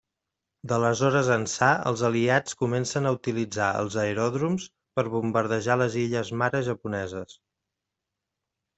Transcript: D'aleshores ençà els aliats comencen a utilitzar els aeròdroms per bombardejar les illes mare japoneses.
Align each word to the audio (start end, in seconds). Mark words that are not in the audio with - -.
D'aleshores 0.69 1.29
ençà 1.35 1.69
els 1.89 2.01
aliats 2.09 2.57
comencen 2.63 3.09
a 3.09 3.13
utilitzar 3.19 3.69
els 3.83 3.99
aeròdroms 4.07 4.67
per 4.99 5.07
bombardejar 5.19 5.81
les 5.85 6.01
illes 6.09 6.37
mare 6.45 6.67
japoneses. 6.73 7.41